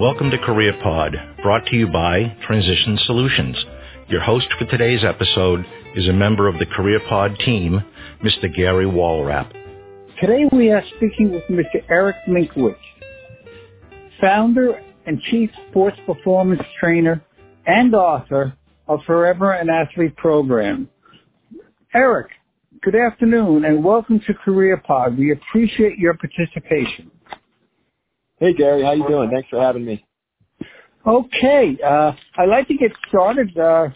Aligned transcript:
Welcome 0.00 0.30
to 0.30 0.38
Career 0.38 0.72
Pod, 0.82 1.14
brought 1.42 1.66
to 1.66 1.76
you 1.76 1.86
by 1.86 2.34
Transition 2.46 2.98
Solutions. 3.04 3.62
Your 4.08 4.22
host 4.22 4.46
for 4.58 4.64
today's 4.64 5.04
episode 5.04 5.62
is 5.94 6.08
a 6.08 6.12
member 6.14 6.48
of 6.48 6.58
the 6.58 6.64
Career 6.64 7.00
Pod 7.06 7.38
team, 7.44 7.84
Mr. 8.24 8.50
Gary 8.56 8.86
Walrap. 8.86 9.52
Today 10.18 10.46
we 10.52 10.70
are 10.70 10.82
speaking 10.96 11.30
with 11.30 11.42
Mr. 11.50 11.84
Eric 11.90 12.16
Minkwitz, 12.26 12.76
founder 14.22 14.82
and 15.04 15.20
chief 15.30 15.50
sports 15.68 15.98
performance 16.06 16.62
trainer 16.80 17.22
and 17.66 17.94
author 17.94 18.54
of 18.88 19.00
Forever 19.06 19.52
an 19.52 19.68
Athlete 19.68 20.16
program. 20.16 20.88
Eric, 21.94 22.28
good 22.80 22.96
afternoon 22.96 23.66
and 23.66 23.84
welcome 23.84 24.18
to 24.26 24.32
Career 24.32 24.78
Pod. 24.78 25.18
We 25.18 25.32
appreciate 25.32 25.98
your 25.98 26.14
participation. 26.14 27.10
Hey 28.40 28.54
Gary, 28.54 28.82
how 28.82 28.92
you 28.92 29.06
doing? 29.06 29.30
Thanks 29.30 29.50
for 29.50 29.60
having 29.60 29.84
me. 29.84 30.02
Okay, 31.06 31.76
uh, 31.86 32.12
I'd 32.38 32.48
like 32.48 32.68
to 32.68 32.74
get 32.74 32.90
started. 33.06 33.50
Uh, 33.54 33.88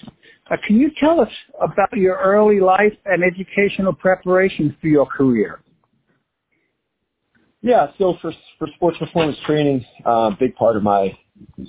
uh, 0.51 0.57
can 0.67 0.77
you 0.79 0.91
tell 1.01 1.19
us 1.23 1.31
about 1.63 1.97
your 1.97 2.19
early 2.19 2.61
life 2.61 2.93
and 3.07 3.25
educational 3.25 3.95
preparation 3.95 4.77
for 4.83 4.89
your 4.89 5.07
career? 5.07 5.63
Yeah, 7.63 7.87
so 7.97 8.19
for 8.21 8.33
for 8.59 8.69
sports 8.77 8.99
performance 8.99 9.39
training, 9.47 9.83
a 10.05 10.09
uh, 10.11 10.31
big 10.39 10.55
part 10.57 10.77
of 10.77 10.83
my 10.83 11.17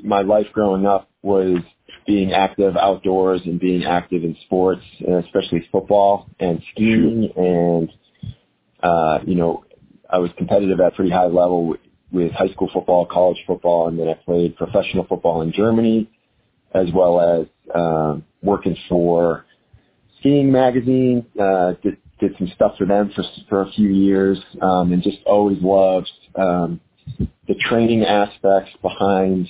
my 0.03 0.21
life 0.21 0.47
growing 0.51 0.85
up 0.85 1.09
was 1.21 1.59
being 2.05 2.33
active 2.33 2.75
outdoors 2.75 3.39
and 3.45 3.57
being 3.57 3.85
active 3.85 4.25
in 4.25 4.35
sports, 4.45 4.83
especially 5.23 5.65
football 5.71 6.27
and 6.41 6.61
skiing. 6.73 7.29
And 7.37 7.89
uh, 8.83 9.19
you 9.25 9.35
know, 9.35 9.63
I 10.09 10.17
was 10.17 10.31
competitive 10.37 10.81
at 10.81 10.95
pretty 10.95 11.11
high 11.11 11.27
level 11.27 11.77
with 12.15 12.31
high 12.31 12.47
school 12.47 12.69
football, 12.73 13.05
college 13.05 13.37
football, 13.45 13.89
and 13.89 13.99
then 13.99 14.07
I 14.07 14.13
played 14.13 14.55
professional 14.55 15.05
football 15.05 15.41
in 15.41 15.51
Germany, 15.51 16.09
as 16.73 16.87
well 16.93 17.19
as 17.19 17.47
um, 17.75 18.23
working 18.41 18.77
for 18.89 19.45
Skiing 20.19 20.51
Magazine. 20.51 21.25
Uh, 21.39 21.73
did, 21.83 21.97
did 22.19 22.35
some 22.37 22.49
stuff 22.55 22.77
for 22.77 22.87
them 22.87 23.11
for 23.13 23.23
for 23.49 23.61
a 23.63 23.71
few 23.73 23.89
years, 23.89 24.39
um, 24.61 24.93
and 24.93 25.03
just 25.03 25.17
always 25.25 25.57
loved 25.61 26.09
um, 26.35 26.79
the 27.47 27.55
training 27.69 28.05
aspects 28.05 28.71
behind 28.81 29.49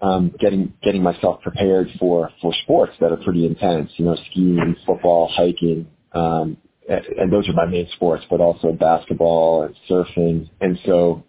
um, 0.00 0.32
getting 0.38 0.72
getting 0.82 1.02
myself 1.02 1.42
prepared 1.42 1.88
for 1.98 2.30
for 2.40 2.54
sports 2.62 2.92
that 3.00 3.10
are 3.10 3.16
pretty 3.16 3.44
intense. 3.44 3.90
You 3.96 4.04
know, 4.04 4.16
skiing, 4.30 4.76
football, 4.86 5.28
hiking. 5.34 5.88
Um, 6.12 6.56
and 6.88 7.30
those 7.30 7.46
are 7.48 7.52
my 7.52 7.66
main 7.66 7.86
sports, 7.92 8.24
but 8.30 8.40
also 8.40 8.72
basketball 8.72 9.64
and 9.64 9.74
surfing. 9.90 10.48
And 10.60 10.78
so 10.86 11.24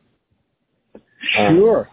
Sure. 1.34 1.90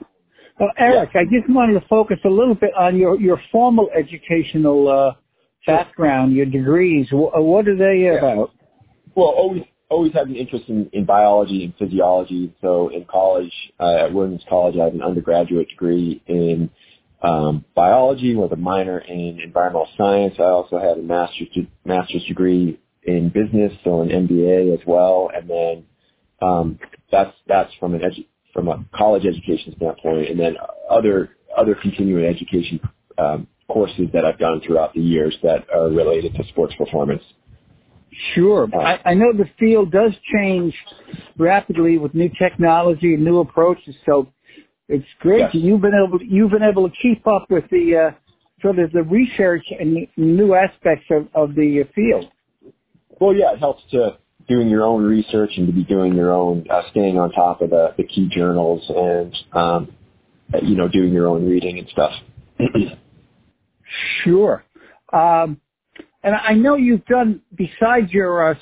Well, 0.58 0.70
Eric, 0.78 1.10
yeah. 1.14 1.20
I 1.20 1.24
just 1.24 1.50
wanted 1.50 1.78
to 1.78 1.86
focus 1.88 2.18
a 2.24 2.28
little 2.28 2.54
bit 2.54 2.70
on 2.78 2.96
your, 2.96 3.20
your 3.20 3.40
formal 3.52 3.90
educational 3.94 4.88
uh, 4.88 5.12
background, 5.66 6.32
your 6.32 6.46
degrees. 6.46 7.08
What 7.10 7.68
are 7.68 7.76
they 7.76 8.04
yeah. 8.04 8.18
about? 8.18 8.52
Well, 9.14 9.28
always 9.28 9.62
always 9.88 10.12
had 10.12 10.26
an 10.28 10.36
interest 10.36 10.64
in, 10.68 10.88
in 10.92 11.04
biology 11.04 11.64
and 11.64 11.74
physiology. 11.76 12.54
So 12.60 12.88
in 12.88 13.04
college, 13.04 13.52
uh, 13.78 14.06
at 14.06 14.12
Williams 14.12 14.42
College, 14.48 14.76
I 14.80 14.84
have 14.84 14.94
an 14.94 15.02
undergraduate 15.02 15.68
degree 15.68 16.22
in 16.26 16.70
um, 17.22 17.64
biology 17.74 18.34
with 18.34 18.52
a 18.52 18.56
minor 18.56 18.98
in 18.98 19.40
environmental 19.42 19.88
science. 19.96 20.34
I 20.38 20.44
also 20.44 20.78
had 20.78 20.98
a 20.98 21.02
master's 21.02 21.48
master's 21.84 22.24
degree 22.24 22.80
in 23.02 23.28
business, 23.28 23.72
so 23.84 24.00
an 24.02 24.08
MBA 24.08 24.74
as 24.74 24.80
well. 24.86 25.30
And 25.34 25.48
then 25.48 25.84
um, 26.42 26.78
that's 27.10 27.34
that's 27.46 27.72
from 27.78 27.94
an 27.94 28.00
edu- 28.00 28.26
from 28.56 28.68
a 28.68 28.84
college 28.94 29.26
education 29.26 29.74
standpoint, 29.76 30.30
and 30.30 30.40
then 30.40 30.56
other 30.90 31.36
other 31.56 31.74
continuing 31.74 32.24
education 32.24 32.80
um, 33.18 33.46
courses 33.68 34.08
that 34.12 34.24
I've 34.24 34.38
done 34.38 34.60
throughout 34.66 34.94
the 34.94 35.00
years 35.00 35.36
that 35.42 35.66
are 35.72 35.88
related 35.88 36.34
to 36.34 36.44
sports 36.48 36.74
performance. 36.76 37.22
Sure. 38.34 38.68
Uh, 38.72 38.78
I, 38.78 39.10
I 39.10 39.14
know 39.14 39.32
the 39.32 39.48
field 39.58 39.92
does 39.92 40.12
change 40.34 40.74
rapidly 41.36 41.98
with 41.98 42.14
new 42.14 42.30
technology 42.38 43.14
and 43.14 43.24
new 43.24 43.40
approaches. 43.40 43.94
So 44.06 44.32
it's 44.88 45.04
great 45.20 45.40
yes. 45.40 45.50
you've 45.54 45.82
been 45.82 45.92
able 46.06 46.18
to, 46.18 46.24
you've 46.24 46.50
been 46.50 46.62
able 46.62 46.88
to 46.88 46.94
keep 47.02 47.26
up 47.26 47.46
with 47.50 47.64
the 47.70 48.10
uh, 48.10 48.16
sort 48.62 48.78
of 48.78 48.92
the 48.92 49.02
research 49.02 49.64
and 49.78 50.06
new 50.16 50.54
aspects 50.54 51.06
of, 51.10 51.28
of 51.34 51.54
the 51.54 51.84
field. 51.94 52.30
Well, 53.20 53.34
yeah, 53.34 53.52
it 53.52 53.58
helps 53.58 53.82
to 53.90 54.18
doing 54.48 54.68
your 54.68 54.84
own 54.84 55.04
research 55.04 55.52
and 55.56 55.66
to 55.66 55.72
be 55.72 55.84
doing 55.84 56.14
your 56.14 56.32
own, 56.32 56.64
uh, 56.70 56.82
staying 56.90 57.18
on 57.18 57.32
top 57.32 57.62
of 57.62 57.70
the, 57.70 57.94
the 57.96 58.04
key 58.04 58.28
journals 58.28 58.82
and, 58.88 59.36
um, 59.52 59.94
you 60.62 60.76
know, 60.76 60.88
doing 60.88 61.12
your 61.12 61.26
own 61.26 61.48
reading 61.48 61.78
and 61.78 61.88
stuff. 61.88 62.12
sure. 64.22 64.64
Um, 65.12 65.60
and 66.22 66.34
I 66.34 66.54
know 66.54 66.76
you've 66.76 67.04
done, 67.06 67.40
besides 67.54 68.12
your, 68.12 68.50
uh, 68.50 68.54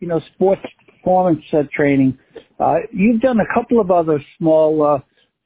you 0.00 0.08
know, 0.08 0.20
sports 0.34 0.62
performance 0.86 1.44
uh, 1.52 1.62
training, 1.72 2.18
uh, 2.60 2.76
you've 2.92 3.20
done 3.20 3.38
a 3.40 3.54
couple 3.54 3.80
of 3.80 3.90
other 3.90 4.22
small 4.38 4.82
uh, 4.82 4.98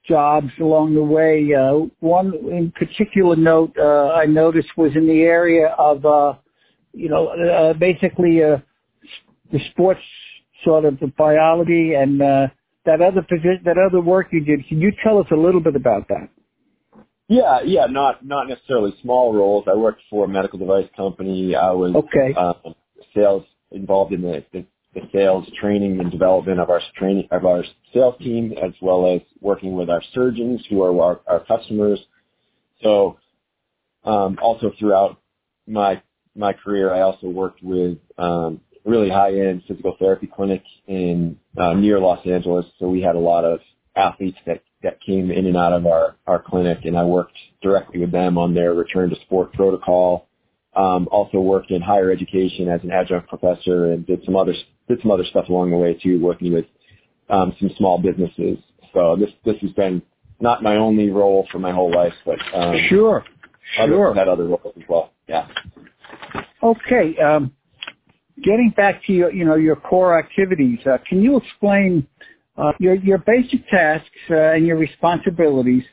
jobs 0.07 0.51
along 0.61 0.95
the 0.95 1.03
way. 1.03 1.53
Uh, 1.55 1.87
one 2.01 2.35
in 2.51 2.73
particular 2.73 3.37
note 3.37 3.75
uh, 3.79 4.13
I 4.13 4.27
noticed 4.27 4.69
was 4.77 4.93
in 4.97 5.07
the 5.07 5.23
area 5.23 5.69
of, 5.79 6.05
uh, 6.05 6.35
you 6.93 7.09
know, 7.09 7.29
uh, 7.29 7.73
basically 7.75 8.43
uh, 8.43 8.59
the 9.53 9.61
sports 9.71 10.01
sort 10.65 10.85
of 10.85 10.99
the 11.01 11.09
biology 11.09 11.95
and 11.95 12.21
uh, 12.21 12.47
that 12.85 13.01
other 13.01 13.23
position, 13.23 13.63
that 13.65 13.77
other 13.79 14.01
work 14.01 14.29
you 14.33 14.45
did. 14.45 14.67
Can 14.69 14.81
you 14.81 14.93
tell 15.05 15.19
us 15.19 15.27
a 15.31 15.37
little 15.37 15.61
bit 15.61 15.77
about 15.77 16.09
that? 16.09 16.29
Yeah, 17.29 17.61
yeah, 17.65 17.87
not 17.87 18.25
not 18.27 18.49
necessarily 18.49 18.95
small 19.01 19.33
roles. 19.33 19.65
I 19.71 19.77
worked 19.77 20.03
for 20.11 20.25
a 20.25 20.29
medical 20.29 20.59
device 20.59 20.89
company. 20.97 21.55
I 21.55 21.71
was 21.71 21.95
okay. 21.95 22.35
Um, 22.35 22.75
sales 23.15 23.45
involved 23.71 24.13
in 24.13 24.23
the, 24.23 24.45
the 24.53 24.67
the 24.95 25.01
sales 25.13 25.47
training 25.59 26.01
and 26.01 26.11
development 26.11 26.61
of 26.61 26.69
our 26.69 26.81
training 26.97 27.29
of 27.31 27.47
our 27.47 27.65
sales 27.95 28.17
team, 28.19 28.53
as 28.63 28.73
well 28.83 29.15
as 29.15 29.23
working 29.41 29.75
with 29.75 29.89
our 29.89 30.03
surgeons 30.13 30.63
who 30.69 30.83
are 30.83 31.01
our, 31.01 31.21
our 31.27 31.45
customers. 31.45 31.99
So, 32.83 33.19
um, 34.05 34.39
also 34.43 34.73
throughout 34.79 35.19
my 35.67 36.03
my 36.35 36.53
career, 36.53 36.93
I 36.93 37.01
also 37.01 37.29
worked 37.29 37.63
with 37.63 37.99
um, 38.19 38.61
really 38.85 39.11
high-end 39.11 39.63
physical 39.69 39.97
therapy 39.99 40.27
clinic 40.27 40.63
in 40.87 41.39
uh, 41.57 41.75
near 41.75 41.99
Los 41.99 42.27
Angeles. 42.27 42.67
So 42.79 42.89
we 42.89 43.01
had 43.01 43.17
a 43.17 43.21
lot 43.21 43.45
of 43.45 43.61
athletes 43.97 44.39
that 44.47 44.63
that 44.83 45.01
came 45.01 45.31
in 45.31 45.47
and 45.47 45.57
out 45.57 45.73
of 45.73 45.87
our 45.87 46.17
our 46.27 46.43
clinic, 46.43 46.79
and 46.85 46.99
I 46.99 47.05
worked 47.05 47.37
directly 47.63 48.01
with 48.01 48.11
them 48.11 48.39
on 48.39 48.55
their 48.55 48.75
return 48.75 49.11
to 49.11 49.17
sport 49.21 49.53
protocol. 49.53 50.29
Um, 50.75 51.07
also 51.13 51.39
worked 51.39 51.71
in 51.71 51.83
higher 51.83 52.11
education 52.11 52.69
as 52.69 52.83
an 52.83 52.91
adjunct 52.91 53.29
professor, 53.29 53.93
and 53.93 54.07
did 54.07 54.25
some 54.25 54.37
other 54.37 54.55
did 54.89 55.01
some 55.03 55.11
other 55.11 55.25
stuff 55.25 55.49
along 55.49 55.71
the 55.71 55.77
way 55.77 55.95
too, 55.95 56.21
working 56.21 56.53
with 56.53 56.65
um, 57.29 57.55
some 57.61 57.71
small 57.77 57.99
businesses. 57.99 58.59
So 58.93 59.17
this 59.17 59.31
this 59.45 59.57
has 59.61 59.71
been 59.73 60.03
not 60.41 60.63
my 60.63 60.77
only 60.77 61.11
role 61.11 61.47
for 61.53 61.59
my 61.59 61.73
whole 61.73 61.93
life, 61.95 62.15
but 62.25 62.39
um, 62.55 62.77
sure, 62.89 63.25
sure, 63.77 64.09
other, 64.09 64.19
had 64.19 64.29
other 64.29 64.45
roles 64.45 64.75
as 64.77 64.83
well. 64.89 65.13
Yeah. 65.29 65.47
Okay. 66.63 67.17
Um, 67.19 67.53
getting 68.43 68.73
back 68.77 69.05
to 69.07 69.13
your, 69.13 69.33
you 69.33 69.45
know, 69.45 69.57
your 69.57 69.77
core 69.77 70.19
activities, 70.19 70.79
uh, 70.87 70.99
can 71.09 71.23
you 71.23 71.37
explain 71.37 72.07
uh, 72.57 72.73
your 72.79 72.95
your 72.97 73.19
basic 73.19 73.67
tasks 73.69 74.09
uh, 74.31 74.35
and 74.35 74.67
your 74.67 74.77
responsibilities 74.77 75.85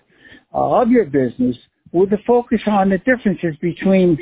uh, 0.54 0.82
of 0.82 0.90
your 0.90 1.06
business 1.06 1.56
with 1.92 2.10
the 2.10 2.18
focus 2.28 2.62
on 2.68 2.90
the 2.90 2.98
differences 3.00 3.56
between 3.62 4.18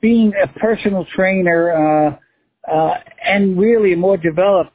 being 0.00 0.32
a 0.42 0.46
personal 0.58 1.06
trainer 1.14 1.72
uh, 1.72 2.72
uh, 2.72 2.94
and 3.24 3.58
really 3.58 3.94
more 3.94 4.16
developed 4.16 4.72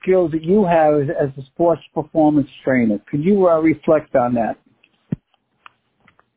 skills 0.00 0.32
that 0.32 0.42
you 0.42 0.64
have 0.64 0.94
as, 0.94 1.08
as 1.20 1.28
a 1.42 1.46
sports 1.46 1.82
performance 1.94 2.48
trainer? 2.64 3.00
Could 3.10 3.24
you 3.24 3.48
reflect 3.48 4.14
on 4.16 4.34
that? 4.34 4.58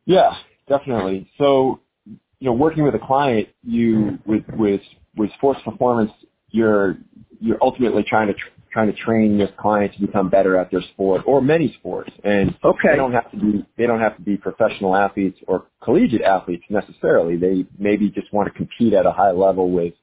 Yeah, 0.04 0.34
definitely. 0.68 1.30
So, 1.36 1.80
you 2.06 2.46
know, 2.46 2.52
working 2.52 2.84
with 2.84 2.94
a 2.94 3.00
client, 3.04 3.48
you 3.64 4.18
with 4.24 4.44
with 4.56 4.80
with 5.16 5.32
sports 5.34 5.60
performance, 5.64 6.12
you're 6.50 6.96
you're 7.40 7.58
ultimately 7.60 8.04
trying 8.06 8.28
to 8.28 8.34
tr- 8.34 8.48
trying 8.72 8.92
to 8.92 8.98
train 8.98 9.38
your 9.38 9.48
client 9.58 9.94
to 9.94 10.00
become 10.00 10.28
better 10.28 10.58
at 10.58 10.70
their 10.70 10.82
sport 10.92 11.22
or 11.26 11.40
many 11.40 11.72
sports. 11.78 12.10
And 12.24 12.54
okay. 12.62 12.90
they 12.90 12.96
don't 12.96 13.12
have 13.12 13.30
to 13.30 13.36
be 13.38 13.66
they 13.78 13.86
don't 13.86 14.00
have 14.00 14.16
to 14.16 14.22
be 14.22 14.36
professional 14.36 14.94
athletes 14.94 15.38
or 15.46 15.66
collegiate 15.82 16.22
athletes 16.22 16.64
necessarily. 16.68 17.36
They 17.36 17.66
maybe 17.78 18.10
just 18.10 18.32
want 18.32 18.52
to 18.52 18.54
compete 18.56 18.92
at 18.92 19.06
a 19.06 19.12
high 19.12 19.30
level 19.32 19.70
with 19.70 19.94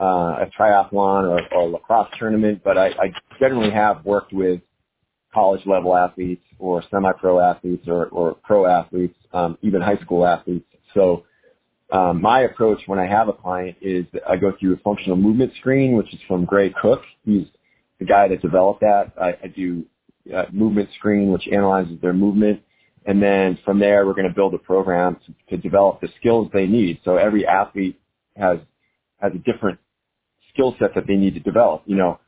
uh, 0.00 0.44
a 0.44 0.50
triathlon 0.58 1.28
or, 1.28 1.40
or 1.54 1.68
lacrosse 1.68 2.08
tournament. 2.18 2.62
But 2.64 2.78
I, 2.78 2.86
I 2.88 3.12
generally 3.38 3.70
have 3.70 4.04
worked 4.04 4.32
with 4.32 4.60
college 5.34 5.60
level 5.66 5.94
athletes 5.94 6.44
or 6.58 6.82
semi 6.90 7.12
pro 7.12 7.40
athletes 7.40 7.86
or, 7.86 8.06
or 8.06 8.36
pro 8.42 8.66
athletes, 8.66 9.16
um, 9.34 9.58
even 9.62 9.82
high 9.82 9.98
school 9.98 10.26
athletes. 10.26 10.66
So 10.94 11.24
um, 11.90 12.20
my 12.20 12.40
approach 12.40 12.80
when 12.86 12.98
I 12.98 13.06
have 13.06 13.28
a 13.28 13.32
client 13.32 13.76
is 13.80 14.06
I 14.28 14.36
go 14.36 14.52
through 14.58 14.74
a 14.74 14.78
functional 14.78 15.16
movement 15.16 15.52
screen, 15.60 15.96
which 15.96 16.12
is 16.12 16.20
from 16.26 16.44
Gray 16.44 16.70
Cook. 16.80 17.02
He's 17.24 17.46
the 17.98 18.04
guy 18.04 18.28
that 18.28 18.42
developed 18.42 18.80
that. 18.80 19.12
I, 19.20 19.36
I 19.44 19.46
do 19.48 19.84
a 20.32 20.50
movement 20.52 20.88
screen, 20.98 21.30
which 21.32 21.46
analyzes 21.50 22.00
their 22.00 22.12
movement. 22.12 22.62
And 23.06 23.22
then 23.22 23.58
from 23.64 23.78
there, 23.78 24.04
we're 24.04 24.14
going 24.14 24.28
to 24.28 24.34
build 24.34 24.52
a 24.54 24.58
program 24.58 25.16
to, 25.26 25.56
to 25.56 25.62
develop 25.62 26.00
the 26.00 26.08
skills 26.18 26.50
they 26.52 26.66
need. 26.66 26.98
So 27.04 27.16
every 27.16 27.46
athlete 27.46 28.00
has, 28.36 28.58
has 29.18 29.32
a 29.32 29.38
different 29.38 29.78
skill 30.52 30.74
set 30.80 30.94
that 30.96 31.06
they 31.06 31.14
need 31.14 31.34
to 31.34 31.40
develop, 31.40 31.82
you 31.86 31.96
know. 31.96 32.18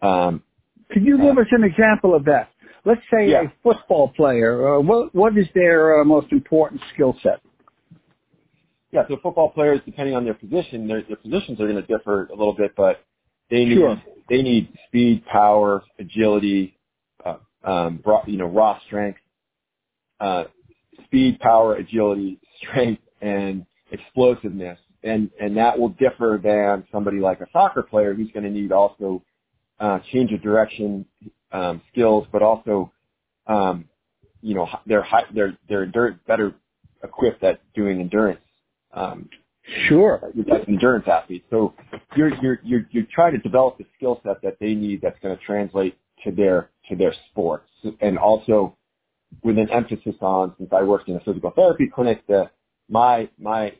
Um, 0.00 0.42
Could 0.90 1.04
you 1.04 1.18
give 1.18 1.36
us 1.36 1.46
an 1.50 1.64
example 1.64 2.14
of 2.14 2.24
that? 2.24 2.48
Let's 2.84 3.02
say 3.12 3.28
Yeah. 3.28 3.42
a 3.42 3.52
football 3.62 4.08
player. 4.08 4.76
Uh, 4.76 4.80
what 4.80 5.14
what 5.14 5.36
is 5.38 5.46
their 5.54 6.00
uh, 6.00 6.04
most 6.04 6.32
important 6.32 6.80
skill 6.92 7.16
set? 7.22 7.40
Yeah, 8.92 9.04
so 9.08 9.16
football 9.22 9.50
players, 9.50 9.80
depending 9.86 10.14
on 10.14 10.24
their 10.24 10.34
position, 10.34 10.86
their, 10.86 11.02
their 11.02 11.16
positions 11.16 11.58
are 11.60 11.66
going 11.66 11.82
to 11.82 11.86
differ 11.86 12.26
a 12.26 12.36
little 12.36 12.52
bit, 12.52 12.72
but 12.76 13.04
they 13.50 13.64
need 13.64 13.78
Sure. 13.78 14.02
they 14.28 14.42
need 14.42 14.68
speed, 14.86 15.24
power, 15.26 15.82
agility, 15.98 16.78
uh, 17.24 17.36
um, 17.64 18.00
raw, 18.04 18.22
you 18.26 18.36
know, 18.36 18.46
raw 18.46 18.78
strength, 18.86 19.18
uh, 20.20 20.44
speed, 21.04 21.38
power, 21.40 21.76
agility, 21.76 22.38
strength, 22.58 23.02
and 23.22 23.64
explosiveness, 23.90 24.78
and 25.02 25.30
and 25.40 25.56
that 25.56 25.78
will 25.78 25.90
differ 25.90 26.38
than 26.42 26.86
somebody 26.92 27.18
like 27.18 27.40
a 27.40 27.46
soccer 27.50 27.82
player 27.82 28.12
who's 28.12 28.30
going 28.32 28.44
to 28.44 28.50
need 28.50 28.72
also 28.72 29.22
uh, 29.80 30.00
change 30.12 30.32
of 30.32 30.42
direction 30.42 31.06
um, 31.50 31.80
skills, 31.90 32.26
but 32.30 32.42
also 32.42 32.92
um, 33.46 33.86
you 34.42 34.54
know 34.54 34.68
they're 34.86 35.02
high, 35.02 35.24
they're 35.34 35.56
they're 35.66 35.90
better 36.26 36.54
equipped 37.02 37.42
at 37.42 37.60
doing 37.74 38.00
endurance 38.00 38.41
um, 38.92 39.28
Sure. 39.86 40.32
as 40.50 40.60
endurance 40.66 41.06
athletes. 41.06 41.46
So 41.48 41.74
you're 42.16 42.34
you're 42.42 42.58
you're 42.64 42.86
you're 42.90 43.06
trying 43.14 43.32
to 43.32 43.38
develop 43.38 43.78
the 43.78 43.86
skill 43.96 44.20
set 44.24 44.42
that 44.42 44.56
they 44.60 44.74
need 44.74 45.00
that's 45.00 45.18
going 45.22 45.36
to 45.36 45.44
translate 45.44 45.96
to 46.24 46.32
their 46.32 46.70
to 46.88 46.96
their 46.96 47.14
sports, 47.30 47.68
and 48.00 48.18
also 48.18 48.76
with 49.44 49.58
an 49.58 49.70
emphasis 49.70 50.16
on 50.20 50.54
since 50.58 50.70
I 50.72 50.82
worked 50.82 51.08
in 51.08 51.16
a 51.16 51.20
physical 51.20 51.52
therapy 51.52 51.88
clinic 51.92 52.26
that 52.26 52.50
my 52.88 53.28
my 53.38 53.72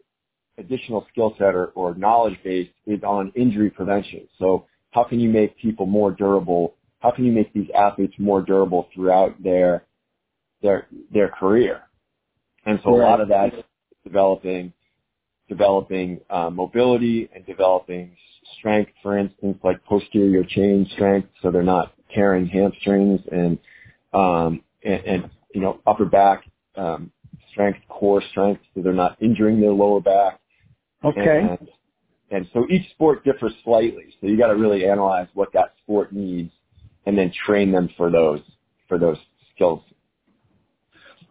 additional 0.56 1.04
skill 1.10 1.34
set 1.36 1.54
or, 1.54 1.66
or 1.74 1.94
knowledge 1.94 2.38
base 2.44 2.68
is 2.86 3.02
on 3.02 3.32
injury 3.34 3.70
prevention. 3.70 4.28
So 4.38 4.66
how 4.92 5.02
can 5.04 5.18
you 5.18 5.30
make 5.30 5.58
people 5.58 5.86
more 5.86 6.12
durable? 6.12 6.74
How 7.00 7.10
can 7.10 7.24
you 7.24 7.32
make 7.32 7.52
these 7.52 7.68
athletes 7.76 8.14
more 8.18 8.40
durable 8.40 8.88
throughout 8.94 9.42
their 9.42 9.84
their 10.62 10.86
their 11.12 11.28
career? 11.28 11.82
And 12.64 12.78
so 12.84 12.94
a 12.94 13.02
lot 13.02 13.20
of 13.20 13.28
that 13.28 13.52
is 13.54 13.64
developing 14.04 14.72
developing 15.52 16.20
uh, 16.30 16.50
mobility 16.50 17.28
and 17.34 17.44
developing 17.44 18.16
strength, 18.58 18.90
for 19.02 19.18
instance, 19.18 19.58
like 19.62 19.84
posterior 19.84 20.44
chain 20.44 20.86
strength, 20.94 21.28
so 21.42 21.50
they're 21.50 21.62
not 21.62 21.92
tearing 22.14 22.46
hamstrings 22.46 23.20
and 23.30 23.58
um, 24.14 24.62
and, 24.82 25.04
and 25.04 25.30
you 25.54 25.60
know 25.60 25.80
upper 25.86 26.04
back 26.04 26.44
um, 26.76 27.10
strength, 27.50 27.78
core 27.88 28.22
strength, 28.30 28.62
so 28.74 28.82
they're 28.82 28.92
not 28.92 29.16
injuring 29.20 29.60
their 29.60 29.72
lower 29.72 30.00
back. 30.00 30.40
Okay. 31.04 31.40
And, 31.40 31.68
and 32.30 32.48
so 32.54 32.66
each 32.70 32.88
sport 32.92 33.24
differs 33.24 33.52
slightly. 33.62 34.14
So 34.20 34.26
you 34.26 34.38
got 34.38 34.48
to 34.48 34.56
really 34.56 34.86
analyze 34.86 35.28
what 35.34 35.52
that 35.52 35.74
sport 35.82 36.12
needs 36.12 36.50
and 37.04 37.18
then 37.18 37.32
train 37.46 37.72
them 37.72 37.90
for 37.96 38.10
those 38.10 38.40
for 38.88 38.98
those 38.98 39.18
skills. 39.54 39.82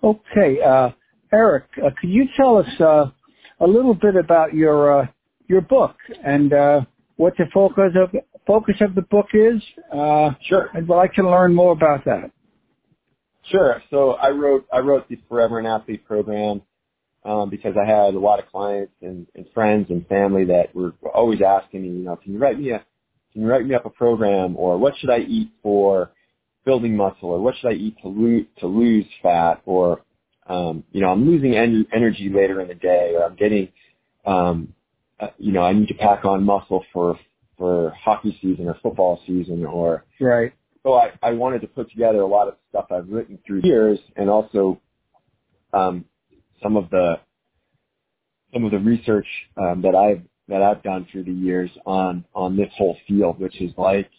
Okay. 0.04 0.62
Uh, 0.62 0.90
Eric, 1.34 1.66
uh, 1.84 1.90
could 2.00 2.10
you 2.10 2.26
tell 2.36 2.58
us 2.58 2.68
uh, 2.82 3.06
a 3.62 3.68
little 3.68 3.94
bit 3.94 4.16
about 4.16 4.54
your 4.54 5.02
uh, 5.02 5.08
your 5.48 5.62
book 5.62 5.96
and 6.26 6.54
uh, 6.54 6.82
what 7.18 7.34
the 7.38 7.46
focus 7.54 7.94
of 7.96 8.12
focus 8.46 8.76
of 8.82 8.96
the 8.96 9.04
book 9.04 9.28
is? 9.34 9.62
Uh, 9.94 10.32
Sure. 10.48 10.70
I'd 10.74 10.90
like 10.90 11.14
to 11.14 11.24
learn 11.24 11.54
more 11.54 11.72
about 11.72 12.04
that. 12.06 12.32
Sure. 13.50 13.82
So 13.90 14.12
I 14.12 14.30
wrote 14.30 14.66
I 14.74 14.80
wrote 14.80 15.08
the 15.10 15.20
Forever 15.30 15.60
an 15.60 15.66
Athlete 15.66 16.06
program 16.06 16.62
um, 17.24 17.50
because 17.50 17.76
I 17.78 17.88
had 17.88 18.14
a 18.14 18.20
lot 18.20 18.40
of 18.40 18.50
clients 18.52 18.94
and, 19.02 19.28
and 19.36 19.46
friends 19.54 19.88
and 19.90 20.06
family 20.08 20.46
that 20.46 20.74
were 20.76 20.94
always 21.14 21.42
asking 21.42 21.84
me, 21.84 21.90
you 21.90 22.06
know, 22.06 22.16
can 22.16 22.34
you 22.34 22.40
write 22.40 22.60
me 22.60 22.72
a 22.72 22.84
can 23.34 23.44
you 23.44 23.48
write 23.48 23.66
me 23.66 23.76
up 23.76 23.86
a 23.86 23.90
program 23.90 24.56
or 24.58 24.78
what 24.78 24.94
should 24.98 25.10
I 25.10 25.20
eat 25.20 25.52
for 25.64 26.12
building 26.66 26.96
muscle 26.96 27.30
or 27.30 27.40
what 27.40 27.56
should 27.58 27.70
I 27.70 27.74
eat 27.74 27.98
to 28.02 28.08
lose 28.08 28.46
to 28.60 28.68
lose 28.68 29.06
fat 29.22 29.62
or 29.66 30.02
um, 30.52 30.84
you 30.92 31.02
know 31.02 31.10
I'm 31.10 31.26
losing 31.26 31.56
en- 31.56 31.88
energy 31.94 32.30
later 32.30 32.62
in 32.62 32.68
the 32.68 32.76
day 32.76 33.14
or 33.16 33.24
I'm 33.24 33.36
getting 33.36 33.70
um, 34.26 34.74
uh, 35.20 35.30
you 35.38 35.52
know 35.52 35.62
I 35.62 35.74
need 35.74 35.88
to 35.88 35.94
pack 35.94 36.26
on 36.26 36.44
muscle 36.44 36.84
for 36.94 37.18
for 37.58 37.92
hockey 37.92 38.38
season 38.42 38.68
or 38.68 38.76
football 38.82 39.22
season 39.26 39.66
or 39.66 40.04
Right. 40.20 40.54
so 40.84 40.94
I, 40.94 41.12
I 41.22 41.32
wanted 41.32 41.62
to 41.62 41.68
put 41.68 41.90
together 41.92 42.22
a 42.22 42.28
lot 42.28 42.48
of 42.48 42.56
stuff 42.70 42.88
I've 42.92 43.08
written 43.10 43.40
through 43.46 43.62
years 43.64 44.00
and 44.16 44.30
also 44.30 44.82
um, 45.74 46.06
some 46.62 46.76
of 46.76 46.90
the 46.90 47.20
some 48.54 48.66
of 48.66 48.72
the 48.72 48.80
research 48.80 49.28
um, 49.58 49.82
that 49.84 49.96
I've 49.96 50.24
that 50.48 50.62
I've 50.62 50.84
done 50.84 51.08
through 51.12 51.24
the 51.24 51.32
years 51.32 51.70
on 51.86 52.26
on 52.36 52.58
this 52.58 52.70
whole 52.78 52.98
field, 53.08 53.40
which 53.40 53.62
is 53.62 53.72
like 53.78 54.10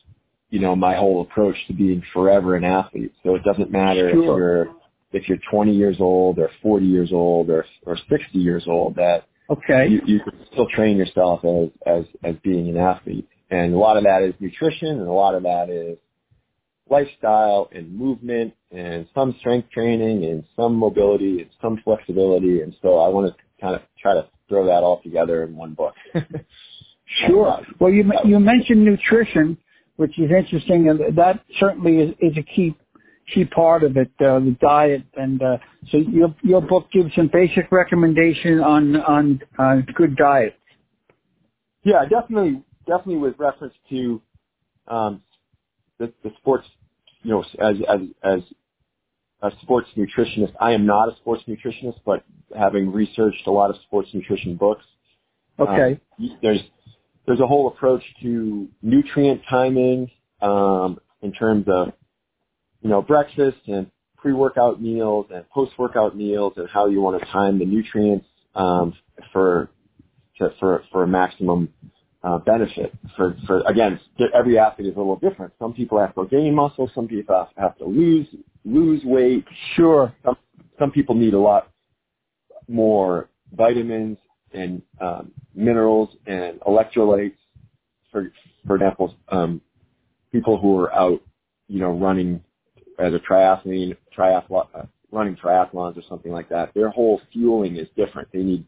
you 0.50 0.60
know 0.60 0.74
my 0.74 0.94
whole 0.96 1.20
approach 1.22 1.56
to 1.66 1.74
being 1.74 2.02
forever 2.12 2.56
an 2.56 2.64
athlete. 2.64 3.12
So 3.22 3.34
it 3.34 3.42
doesn't 3.44 3.70
matter 3.70 4.08
if 4.08 4.14
you're 4.38 4.74
if 5.12 5.28
you're 5.28 5.38
20 5.50 5.72
years 5.72 5.96
old 6.00 6.38
or 6.38 6.50
40 6.62 6.86
years 6.86 7.10
old 7.12 7.50
or 7.50 7.64
or 7.86 7.96
60 7.96 8.38
years 8.38 8.64
old 8.66 8.96
that 8.96 9.24
Okay. 9.50 9.88
you, 9.88 10.00
you 10.06 10.20
can 10.20 10.32
still 10.50 10.66
train 10.74 10.96
yourself 10.96 11.44
as, 11.44 11.68
as, 11.86 12.04
as 12.24 12.34
being 12.42 12.68
an 12.70 12.78
athlete. 12.78 13.28
And 13.50 13.74
a 13.74 13.78
lot 13.78 13.98
of 13.98 14.04
that 14.04 14.22
is 14.22 14.34
nutrition 14.40 14.88
and 14.88 15.06
a 15.06 15.12
lot 15.12 15.34
of 15.34 15.42
that 15.42 15.68
is 15.68 15.98
lifestyle 16.88 17.68
and 17.72 17.94
movement 17.94 18.54
and 18.70 19.06
some 19.14 19.34
strength 19.40 19.70
training 19.70 20.24
and 20.24 20.44
some 20.56 20.74
mobility 20.76 21.40
and 21.40 21.50
some 21.60 21.80
flexibility. 21.84 22.62
And 22.62 22.74
so 22.80 22.98
I 22.98 23.08
want 23.08 23.34
to 23.34 23.42
kind 23.60 23.74
of 23.74 23.82
try 24.00 24.14
to 24.14 24.26
throw 24.48 24.66
that 24.66 24.82
all 24.82 25.02
together 25.02 25.42
in 25.44 25.54
one 25.56 25.74
book. 25.74 25.94
Sure. 27.26 27.60
Well, 27.78 27.92
you 27.92 28.10
you 28.24 28.40
mentioned 28.40 28.84
nutrition, 28.84 29.58
which 29.96 30.18
is 30.18 30.30
interesting, 30.30 30.88
and 30.88 31.16
that 31.18 31.40
certainly 31.60 31.98
is, 31.98 32.14
is 32.20 32.38
a 32.38 32.42
key 32.42 32.74
key 33.34 33.44
part 33.44 33.82
of 33.82 33.96
it, 33.96 34.10
uh, 34.20 34.38
the 34.40 34.56
diet. 34.60 35.02
And 35.16 35.42
uh, 35.42 35.58
so 35.90 35.98
your 35.98 36.34
your 36.42 36.60
book 36.60 36.90
gives 36.92 37.14
some 37.14 37.30
basic 37.32 37.70
recommendation 37.70 38.60
on 38.60 38.96
on 38.96 39.40
uh, 39.58 39.76
good 39.94 40.16
diet. 40.16 40.56
Yeah, 41.84 42.04
definitely, 42.08 42.62
definitely 42.86 43.16
with 43.16 43.34
reference 43.38 43.74
to 43.90 44.22
um, 44.86 45.22
the, 45.98 46.12
the 46.22 46.30
sports, 46.38 46.66
you 47.22 47.30
know, 47.30 47.44
as 47.60 47.76
as 47.88 48.00
as 48.22 48.40
a 49.42 49.50
sports 49.62 49.88
nutritionist. 49.96 50.52
I 50.60 50.72
am 50.72 50.86
not 50.86 51.12
a 51.12 51.16
sports 51.16 51.42
nutritionist, 51.48 52.00
but 52.06 52.24
having 52.56 52.92
researched 52.92 53.46
a 53.46 53.50
lot 53.50 53.70
of 53.70 53.76
sports 53.82 54.08
nutrition 54.14 54.56
books, 54.56 54.84
Okay. 55.58 56.00
um, 56.20 56.38
there's 56.42 56.60
there's 57.26 57.40
a 57.40 57.46
whole 57.46 57.68
approach 57.68 58.02
to 58.22 58.68
nutrient 58.82 59.42
timing 59.48 60.10
um, 60.40 60.98
in 61.22 61.32
terms 61.32 61.66
of 61.68 61.92
you 62.82 62.90
know 62.90 63.02
breakfast 63.02 63.58
and 63.66 63.90
pre-workout 64.16 64.80
meals 64.80 65.26
and 65.34 65.48
post-workout 65.50 66.16
meals 66.16 66.52
and 66.56 66.68
how 66.68 66.86
you 66.86 67.00
want 67.00 67.20
to 67.20 67.26
time 67.30 67.58
the 67.58 67.64
nutrients 67.64 68.26
um, 68.54 68.94
for 69.32 69.70
to, 70.38 70.50
for 70.60 70.84
for 70.92 71.02
a 71.04 71.08
maximum 71.08 71.68
uh, 72.22 72.38
benefit. 72.38 72.92
For 73.16 73.36
for 73.46 73.60
again, 73.62 73.98
every 74.34 74.58
athlete 74.58 74.88
is 74.88 74.94
a 74.96 74.98
little 74.98 75.16
different. 75.16 75.52
Some 75.58 75.72
people 75.72 75.98
have 75.98 76.14
to 76.14 76.26
gain 76.26 76.54
muscle. 76.54 76.90
Some 76.94 77.08
people 77.08 77.34
have, 77.36 77.48
have 77.56 77.78
to 77.78 77.84
lose 77.84 78.26
lose 78.64 79.02
weight. 79.04 79.44
Sure. 79.74 80.14
Some 80.24 80.36
some 80.78 80.90
people 80.90 81.14
need 81.14 81.34
a 81.34 81.40
lot 81.40 81.70
more 82.68 83.28
vitamins 83.52 84.18
and 84.52 84.82
um, 85.00 85.32
minerals 85.54 86.10
and 86.26 86.60
electrolytes. 86.60 87.36
For 88.10 88.32
for 88.66 88.76
example, 88.76 89.14
um, 89.28 89.60
people 90.30 90.58
who 90.58 90.78
are 90.78 90.92
out, 90.94 91.22
you 91.68 91.80
know, 91.80 91.90
running 91.90 92.42
as 93.02 93.12
a 93.12 93.18
triathlete, 93.18 93.96
triathlon, 94.16 94.68
uh, 94.74 94.82
running 95.10 95.36
triathlons 95.36 95.96
or 95.96 96.02
something 96.08 96.32
like 96.32 96.48
that, 96.48 96.72
their 96.74 96.88
whole 96.88 97.20
fueling 97.32 97.76
is 97.76 97.88
different. 97.96 98.28
They 98.32 98.42
need 98.42 98.64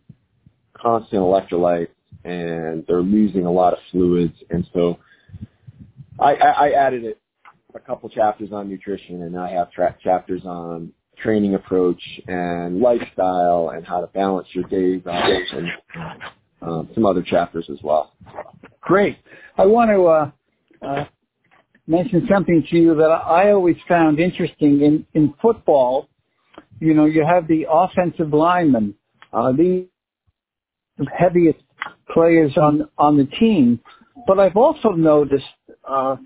constant 0.74 1.22
electrolytes 1.22 1.88
and 2.24 2.84
they're 2.86 3.02
losing 3.02 3.46
a 3.46 3.50
lot 3.50 3.72
of 3.72 3.78
fluids. 3.90 4.34
And 4.50 4.66
so 4.74 4.98
I, 6.18 6.34
I, 6.34 6.50
I 6.50 6.70
added 6.72 7.04
it, 7.04 7.20
a 7.74 7.80
couple 7.80 8.08
chapters 8.08 8.50
on 8.52 8.68
nutrition 8.68 9.22
and 9.22 9.38
I 9.38 9.50
have 9.50 9.70
tra- 9.72 9.96
chapters 10.02 10.42
on 10.44 10.92
training 11.16 11.54
approach 11.54 12.02
and 12.26 12.80
lifestyle 12.80 13.70
and 13.74 13.86
how 13.86 14.00
to 14.00 14.08
balance 14.08 14.48
your 14.52 14.64
days 14.64 15.02
and 15.06 15.68
um, 16.60 16.88
some 16.94 17.06
other 17.06 17.22
chapters 17.22 17.66
as 17.70 17.78
well. 17.82 18.12
Great. 18.80 19.18
I 19.56 19.66
want 19.66 19.90
to 19.90 20.04
uh, 20.04 20.30
uh, 20.86 21.04
mention 21.86 22.26
something 22.30 22.64
to 22.70 22.76
you 22.76 22.94
that 22.94 23.10
I 23.10 23.50
always 23.50 23.76
found 23.88 24.18
interesting 24.18 24.80
in 24.82 25.06
in 25.14 25.34
football. 25.40 26.08
You 26.80 26.94
know, 26.94 27.04
you 27.04 27.24
have 27.24 27.46
the 27.48 27.66
offensive 27.70 28.32
linemen. 28.32 28.94
Uh, 29.32 29.52
these 29.52 29.86
heaviest 31.16 31.58
players 32.12 32.56
on 32.56 32.88
on 32.98 33.16
the 33.16 33.24
team. 33.24 33.80
But 34.26 34.38
I've 34.38 34.56
also 34.56 34.90
noticed 34.90 35.44
uh, 35.88 36.16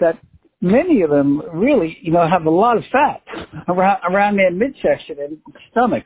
that 0.00 0.18
many 0.60 1.02
of 1.02 1.10
them 1.10 1.42
really, 1.52 1.98
you 2.02 2.12
know, 2.12 2.26
have 2.26 2.46
a 2.46 2.50
lot 2.50 2.76
of 2.76 2.84
fat 2.90 3.22
around 3.68 4.00
around 4.10 4.36
their 4.36 4.50
midsection 4.50 5.16
and 5.20 5.38
stomach. 5.70 6.04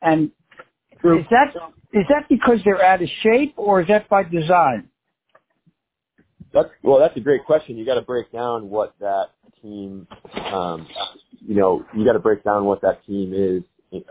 And 0.00 0.30
is 1.04 1.26
that 1.30 1.54
is 1.92 2.04
that 2.08 2.28
because 2.28 2.58
they're 2.64 2.84
out 2.84 3.02
of 3.02 3.08
shape, 3.22 3.54
or 3.56 3.82
is 3.82 3.88
that 3.88 4.08
by 4.08 4.24
design? 4.24 4.88
That's 6.52 6.68
well, 6.82 6.98
that's 6.98 7.16
a 7.16 7.20
great 7.20 7.44
question. 7.44 7.76
You 7.76 7.86
got 7.86 7.94
to 7.94 8.02
break 8.02 8.30
down 8.32 8.68
what 8.70 8.94
that 9.00 9.28
team, 9.62 10.06
um, 10.52 10.86
you 11.40 11.54
know, 11.54 11.84
you 11.96 12.04
got 12.04 12.12
to 12.12 12.18
break 12.18 12.44
down 12.44 12.64
what 12.64 12.82
that 12.82 13.04
team 13.06 13.32
is 13.34 13.62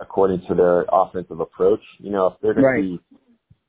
according 0.01 0.41
to 0.48 0.55
their 0.55 0.86
offensive 0.91 1.39
approach. 1.39 1.81
You 2.00 2.12
know, 2.12 2.27
if 2.27 2.33
they're 2.41 2.53
going 2.53 2.65
Right. 2.65 2.81
to 2.81 2.98
be 2.98 3.00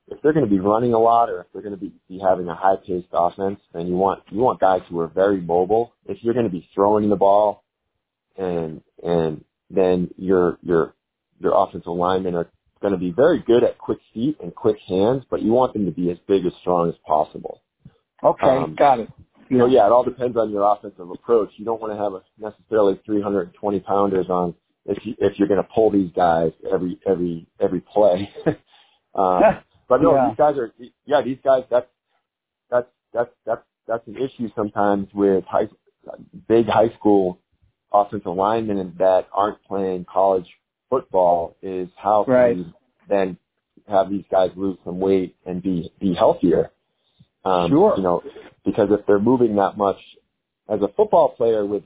if 0.09 0.21
they're 0.23 0.33
going 0.33 0.45
to 0.45 0.50
be 0.50 0.59
running 0.61 0.93
a 0.93 0.99
lot 0.99 1.31
or 1.31 1.41
if 1.41 1.47
they're 1.52 1.62
going 1.62 1.75
to 1.75 1.81
be, 1.81 1.93
be 2.09 2.19
having 2.19 2.47
a 2.49 2.55
high 2.55 2.76
paced 2.87 3.09
offense, 3.12 3.61
then 3.73 3.87
you 3.87 3.95
want 3.95 4.23
you 4.31 4.41
want 4.41 4.61
guys 4.61 4.83
who 4.91 5.00
are 5.00 5.09
very 5.09 5.41
mobile. 5.41 5.93
If 6.07 6.19
you're 6.23 6.35
going 6.35 6.47
to 6.47 6.52
be 6.52 6.69
throwing 6.75 7.09
the 7.09 7.17
ball, 7.17 7.64
and 8.37 8.83
and 9.02 9.45
then 9.71 10.11
your 10.17 10.59
your 10.62 10.95
your 11.41 11.52
offensive 11.55 11.93
linemen 11.93 12.35
are 12.35 12.50
going 12.81 12.93
to 12.93 12.99
be 12.99 13.12
very 13.12 13.41
good 13.41 13.64
at 13.64 13.79
quick 13.79 13.99
feet 14.12 14.37
and 14.43 14.55
quick 14.55 14.76
hands, 14.88 15.25
but 15.31 15.41
you 15.43 15.52
want 15.52 15.73
them 15.73 15.87
to 15.87 15.93
be 15.93 16.11
as 16.11 16.19
big 16.26 16.45
as 16.45 16.52
strong 16.61 16.88
as 16.88 16.95
possible. 17.07 17.61
Okay, 18.23 18.47
Um, 18.47 18.75
got 18.79 19.00
it. 19.00 19.09
You 19.49 19.59
know, 19.59 19.67
yeah, 19.67 19.87
it 19.87 19.93
all 19.93 20.05
depends 20.05 20.37
on 20.37 20.50
your 20.50 20.62
offensive 20.64 21.11
approach. 21.11 21.50
You 21.57 21.64
don't 21.64 21.81
want 21.81 21.93
to 21.93 21.99
have 21.99 22.14
a 22.14 22.23
necessarily 22.38 22.99
320 23.05 23.81
pounders 23.81 24.26
on 24.31 24.55
if 24.87 25.05
you, 25.05 25.14
if 25.19 25.38
you're 25.38 25.49
going 25.49 25.62
to 25.62 25.69
pull 25.75 25.91
these 25.91 26.11
guys 26.12 26.52
every 26.73 26.99
every 27.07 27.47
every 27.61 27.81
play. 27.81 28.31
um, 29.14 29.43
but 29.88 30.00
no, 30.00 30.14
Yeah. 30.14 30.29
these 30.29 30.37
guys 30.38 30.57
are 30.57 30.73
yeah, 31.05 31.21
these 31.23 31.38
guys 31.45 31.64
that's 31.71 31.87
that's 32.71 32.88
that's 33.12 33.31
that's 33.45 33.62
that's 33.87 34.07
an 34.07 34.17
issue 34.17 34.49
sometimes 34.57 35.09
with 35.12 35.45
high 35.45 35.69
big 36.49 36.67
high 36.67 36.88
school 36.99 37.38
offensive 37.93 38.35
linemen 38.35 38.95
that 38.99 39.26
aren't 39.33 39.62
playing 39.64 40.07
college 40.11 40.47
football 40.88 41.57
is 41.62 41.88
how 41.97 42.25
can 42.25 42.33
you 42.59 42.73
then 43.09 43.37
have 43.88 44.09
these 44.09 44.25
guys 44.31 44.50
lose 44.57 44.79
some 44.85 44.99
weight 44.99 45.37
and 45.45 45.62
be 45.62 45.91
be 46.00 46.14
healthier. 46.14 46.71
Um, 47.45 47.71
Sure. 47.71 47.95
You 47.97 48.03
know, 48.03 48.23
because 48.65 48.89
if 48.93 49.05
they're 49.07 49.19
moving 49.19 49.57
that 49.57 49.77
much 49.77 49.99
as 50.69 50.81
a 50.81 50.89
football 50.97 51.31
player 51.31 51.65
with 51.65 51.83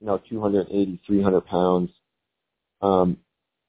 you 0.00 0.06
know 0.06 0.20
280, 0.28 1.00
300 1.06 1.40
pounds, 1.46 1.90
um, 2.80 3.18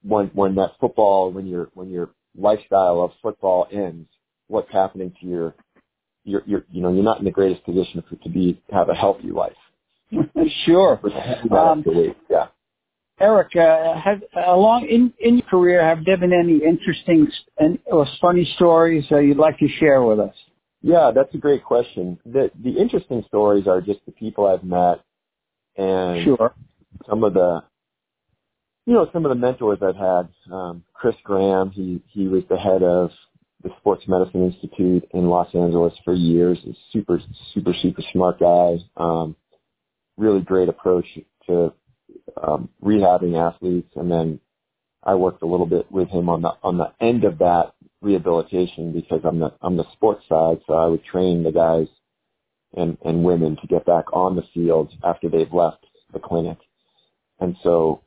when 0.04 0.28
when 0.28 0.56
that 0.56 0.72
football 0.80 1.32
when 1.32 1.46
your 1.46 1.70
when 1.74 1.90
your 1.90 2.10
lifestyle 2.38 3.02
of 3.02 3.12
football 3.22 3.68
ends, 3.72 4.08
what's 4.48 4.72
happening 4.72 5.14
to 5.22 5.28
your 5.28 5.56
your 6.24 6.44
your 6.46 6.64
you 6.72 6.82
know 6.82 6.92
you're 6.92 7.04
not 7.04 7.20
in 7.20 7.26
the 7.26 7.32
greatest 7.32 7.64
position 7.66 8.04
to 8.24 8.30
be 8.30 8.62
have 8.72 8.90
a 8.90 8.96
healthy 8.96 9.32
life. 9.32 9.54
sure. 10.66 11.00
Um, 11.52 11.84
yeah. 12.30 12.48
Eric, 13.20 13.56
uh, 13.56 14.00
have 14.00 14.24
along 14.48 14.88
in 14.88 15.14
in 15.20 15.38
your 15.38 15.48
career, 15.48 15.84
have 15.84 16.04
there 16.06 16.18
been 16.18 16.34
any 16.34 16.62
interesting 16.66 17.28
and 17.60 17.78
or 17.86 18.08
funny 18.20 18.46
stories 18.56 19.06
uh, 19.12 19.20
you'd 19.20 19.38
like 19.38 19.60
to 19.60 19.68
share 19.68 20.02
with 20.02 20.20
us? 20.20 20.34
Yeah, 20.82 21.12
that's 21.14 21.34
a 21.36 21.38
great 21.38 21.64
question. 21.64 22.20
The 22.26 22.52
the 22.64 22.78
interesting 22.78 23.24
stories 23.28 23.68
are 23.68 23.82
just 23.82 24.00
the 24.06 24.12
people 24.12 24.48
I've 24.48 24.64
met 24.64 25.02
and 25.78 26.24
Sure. 26.24 26.54
some 27.08 27.24
of 27.24 27.34
the 27.34 27.64
you 28.88 28.94
know, 28.94 29.08
some 29.14 29.26
of 29.26 29.30
the 29.30 29.36
mentors 29.36 29.80
I've 29.82 29.96
had. 29.96 30.30
Um, 30.52 30.84
Chris 30.94 31.16
Graham, 31.24 31.70
he 31.72 32.02
he 32.08 32.28
was 32.28 32.44
the 32.50 32.58
head 32.58 32.82
of 32.84 33.12
the 33.64 33.70
Sports 33.80 34.08
Medicine 34.08 34.44
Institute 34.44 35.08
in 35.12 35.30
Los 35.30 35.54
Angeles 35.54 35.94
for 36.04 36.14
years. 36.14 36.58
He's 36.64 36.76
super, 36.92 37.22
super, 37.54 37.74
super 37.80 38.02
smart 38.12 38.40
guy. 38.40 38.78
Um, 38.98 39.36
really 40.18 40.42
great 40.42 40.68
approach 40.68 41.06
to 41.48 41.72
um, 42.42 42.70
rehabbing 42.84 43.38
athletes, 43.38 43.92
and 43.96 44.12
then 44.12 44.40
I 45.04 45.14
worked 45.16 45.44
a 45.44 45.48
little 45.48 45.68
bit 45.68 45.92
with 45.92 46.10
him 46.10 46.28
on 46.28 46.42
the 46.42 46.54
on 46.64 46.78
the 46.78 46.92
end 47.00 47.24
of 47.24 47.38
that 47.38 47.74
rehabilitation 48.02 48.92
because 48.92 49.22
I'm 49.24 49.40
the 49.40 49.54
I'm 49.62 49.78
the 49.78 49.92
sports 49.94 50.24
side, 50.28 50.60
so 50.68 50.74
I 50.74 50.88
would 50.88 51.04
train 51.04 51.44
the 51.44 51.52
guys 51.52 51.88
and 52.76 52.98
and 53.06 53.24
women 53.24 53.58
to 53.62 53.68
get 53.68 53.86
back 53.86 54.06
on 54.14 54.36
the 54.36 54.44
field 54.54 54.92
after 55.04 55.30
they've 55.30 55.54
left 55.54 55.86
the 56.14 56.20
clinic, 56.20 56.58
and 57.40 57.56
so 57.64 58.02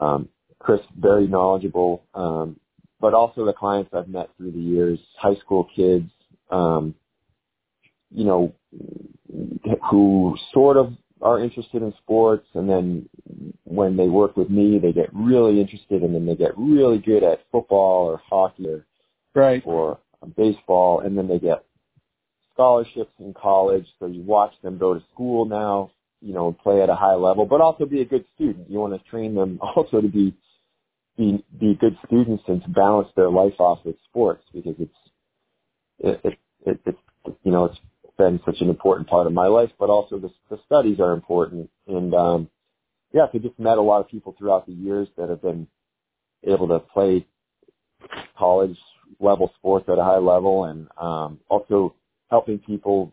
um, 0.00 0.28
Chris 0.58 0.80
very 0.98 1.26
knowledgeable, 1.26 2.04
um, 2.14 2.58
but 3.00 3.14
also 3.14 3.44
the 3.44 3.52
clients 3.52 3.90
I've 3.92 4.08
met 4.08 4.30
through 4.36 4.52
the 4.52 4.60
years, 4.60 4.98
high 5.18 5.36
school 5.36 5.68
kids, 5.74 6.10
um, 6.50 6.94
you 8.10 8.24
know, 8.24 8.54
who 9.90 10.36
sort 10.52 10.76
of 10.76 10.92
are 11.22 11.42
interested 11.42 11.82
in 11.82 11.94
sports, 12.02 12.46
and 12.54 12.68
then 12.68 13.08
when 13.64 13.96
they 13.96 14.08
work 14.08 14.36
with 14.36 14.50
me, 14.50 14.78
they 14.78 14.92
get 14.92 15.08
really 15.12 15.60
interested, 15.60 16.02
and 16.02 16.14
then 16.14 16.26
they 16.26 16.34
get 16.36 16.56
really 16.56 16.98
good 16.98 17.24
at 17.24 17.40
football 17.50 18.06
or 18.06 18.20
hockey 18.28 18.66
or 18.68 18.86
Right. 19.36 19.62
or 19.66 19.98
baseball, 20.36 21.00
and 21.00 21.16
then 21.16 21.28
they 21.28 21.38
get 21.38 21.64
scholarships 22.54 23.12
in 23.20 23.34
college. 23.34 23.86
So 23.98 24.06
you 24.06 24.22
watch 24.22 24.52
them 24.62 24.78
go 24.78 24.94
to 24.94 25.02
school 25.12 25.44
now, 25.44 25.90
you 26.22 26.32
know, 26.32 26.48
and 26.48 26.58
play 26.58 26.82
at 26.82 26.88
a 26.88 26.96
high 26.96 27.14
level, 27.14 27.44
but 27.44 27.60
also 27.60 27.84
be 27.84 28.00
a 28.00 28.06
good 28.06 28.24
student. 28.34 28.70
You 28.70 28.78
want 28.78 28.94
to 28.94 29.10
train 29.10 29.34
them 29.34 29.58
also 29.76 30.00
to 30.00 30.08
be 30.08 30.34
be 31.18 31.44
be 31.58 31.74
good 31.74 31.96
students 32.06 32.44
and 32.48 32.62
to 32.62 32.68
balance 32.68 33.08
their 33.14 33.30
life 33.30 33.54
off 33.58 33.80
with 33.84 33.96
sports 34.08 34.44
because 34.54 34.74
it's 34.78 34.98
it, 35.98 36.20
it, 36.24 36.38
it 36.66 36.80
it's 36.86 37.38
you 37.44 37.52
know 37.52 37.66
it's 37.66 37.78
been 38.16 38.40
such 38.46 38.60
an 38.60 38.70
important 38.70 39.08
part 39.08 39.26
of 39.26 39.34
my 39.34 39.46
life, 39.46 39.70
but 39.78 39.90
also 39.90 40.18
the, 40.18 40.30
the 40.48 40.58
studies 40.64 40.98
are 40.98 41.12
important. 41.12 41.68
And 41.86 42.14
um, 42.14 42.48
yeah, 43.12 43.26
so 43.30 43.38
just 43.38 43.58
met 43.58 43.76
a 43.76 43.82
lot 43.82 44.00
of 44.00 44.08
people 44.08 44.34
throughout 44.38 44.66
the 44.66 44.72
years 44.72 45.08
that 45.18 45.28
have 45.28 45.42
been 45.42 45.66
able 46.46 46.68
to 46.68 46.78
play 46.78 47.26
college 48.38 48.78
level 49.20 49.52
sports 49.56 49.86
at 49.88 49.98
a 49.98 50.04
high 50.04 50.18
level 50.18 50.64
and 50.64 50.88
um, 50.98 51.40
also 51.48 51.94
helping 52.30 52.58
people 52.58 53.12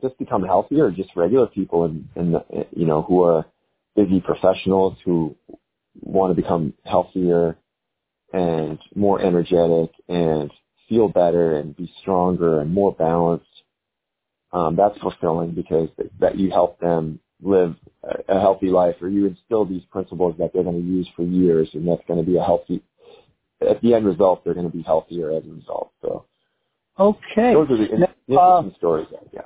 just 0.00 0.18
become 0.18 0.42
healthier, 0.42 0.90
just 0.90 1.10
regular 1.16 1.46
people 1.46 1.84
and, 1.84 2.08
and 2.16 2.36
you 2.74 2.86
know, 2.86 3.02
who 3.02 3.22
are 3.22 3.46
busy 3.96 4.20
professionals 4.20 4.96
who 5.04 5.36
want 6.00 6.34
to 6.34 6.40
become 6.40 6.72
healthier 6.84 7.56
and 8.32 8.78
more 8.94 9.20
energetic 9.20 9.90
and 10.08 10.50
feel 10.88 11.08
better 11.08 11.58
and 11.58 11.76
be 11.76 11.92
stronger 12.00 12.60
and 12.60 12.72
more 12.72 12.92
balanced. 12.92 13.46
Um, 14.52 14.74
that's 14.76 14.98
fulfilling 14.98 15.52
because 15.52 15.88
that 16.18 16.36
you 16.36 16.50
help 16.50 16.80
them 16.80 17.20
live 17.42 17.76
a, 18.02 18.36
a 18.36 18.40
healthy 18.40 18.66
life 18.66 18.96
or 19.00 19.08
you 19.08 19.26
instill 19.26 19.64
these 19.64 19.84
principles 19.90 20.34
that 20.38 20.52
they're 20.52 20.64
going 20.64 20.80
to 20.80 20.88
use 20.88 21.08
for 21.14 21.22
years 21.22 21.68
and 21.72 21.86
that's 21.86 22.02
going 22.08 22.18
to 22.18 22.28
be 22.28 22.36
a 22.36 22.42
healthy, 22.42 22.82
at 23.68 23.80
the 23.82 23.94
end 23.94 24.06
result, 24.06 24.44
they're 24.44 24.54
going 24.54 24.70
to 24.70 24.76
be 24.76 24.82
healthier 24.82 25.30
as 25.32 25.44
a 25.44 25.50
result. 25.52 25.92
So 26.02 26.24
Okay. 26.98 27.54
those 27.54 27.70
are 27.70 27.76
the 27.76 27.92
in- 27.94 28.00
Now, 28.00 28.06
uh, 28.38 28.58
interesting 28.58 28.78
stories. 28.78 29.06
Yeah. 29.32 29.42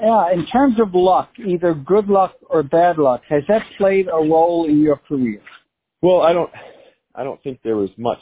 Yeah, 0.00 0.32
in 0.32 0.46
terms 0.46 0.80
of 0.80 0.94
luck, 0.94 1.30
either 1.38 1.74
good 1.74 2.08
luck 2.08 2.34
or 2.50 2.62
bad 2.62 2.98
luck, 2.98 3.22
has 3.28 3.42
that 3.48 3.64
played 3.78 4.08
a 4.08 4.16
role 4.16 4.66
in 4.68 4.80
your 4.80 4.96
career? 4.96 5.40
Well, 6.00 6.22
I 6.22 6.32
don't, 6.32 6.50
I 7.14 7.22
don't 7.24 7.40
think 7.42 7.60
there 7.62 7.76
was 7.76 7.90
much 7.96 8.18